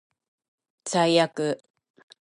[0.83, 1.61] 最悪